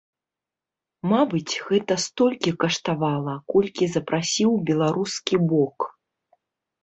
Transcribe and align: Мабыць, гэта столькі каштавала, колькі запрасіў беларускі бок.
Мабыць, 1.11 1.53
гэта 1.67 1.97
столькі 2.05 2.53
каштавала, 2.63 3.35
колькі 3.55 3.89
запрасіў 3.97 4.51
беларускі 4.69 5.35
бок. 5.53 5.77